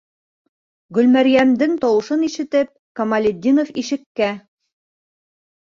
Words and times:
Гөлмәрйәмдең 0.97 1.75
тауышын 1.83 2.23
ишетеп, 2.29 2.73
Камалетдинов 3.01 3.71
ишеккә 3.85 4.33